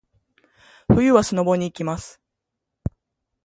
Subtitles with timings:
[0.87, 2.19] 冬はスノボに行きます。